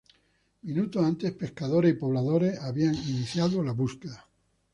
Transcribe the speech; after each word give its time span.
Minutos 0.63 1.03
antes, 1.05 1.31
pescadores 1.31 1.91
y 1.91 1.99
pobladores 1.99 2.57
habían 2.59 2.95
iniciado 2.95 3.61
la 3.61 3.71
búsqueda. 3.71 4.27